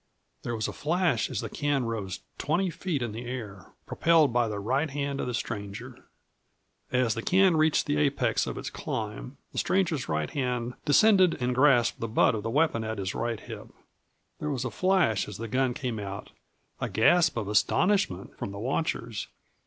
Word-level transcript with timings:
There 0.41 0.55
was 0.55 0.67
a 0.67 0.73
flash 0.73 1.29
as 1.29 1.41
the 1.41 1.49
can 1.51 1.85
rose 1.85 2.21
twenty 2.39 2.71
feet 2.71 3.03
in 3.03 3.11
the 3.11 3.25
air, 3.27 3.67
propelled 3.85 4.33
by 4.33 4.47
the 4.47 4.57
right 4.59 4.89
hand 4.89 5.21
of 5.21 5.27
the 5.27 5.33
stranger. 5.35 6.05
As 6.91 7.13
the 7.13 7.21
can 7.21 7.55
reached 7.55 7.85
the 7.85 7.97
apex 7.97 8.47
of 8.47 8.57
its 8.57 8.71
climb 8.71 9.37
the 9.51 9.59
stranger's 9.59 10.09
right 10.09 10.31
hand 10.31 10.73
descended 10.85 11.37
and 11.39 11.53
grasped 11.53 11.99
the 11.99 12.07
butt 12.07 12.33
of 12.33 12.41
the 12.41 12.49
weapon 12.49 12.83
at 12.83 12.97
his 12.97 13.13
right 13.13 13.41
hip. 13.41 13.67
There 14.39 14.49
was 14.49 14.65
a 14.65 14.71
flash 14.71 15.27
as 15.27 15.37
the 15.37 15.47
gun 15.47 15.75
came 15.75 15.99
out; 15.99 16.31
a 16.79 16.89
gasp 16.89 17.37
of 17.37 17.47
astonishment 17.47 18.35
from 18.39 18.51
the 18.51 18.57
watchers. 18.59 19.27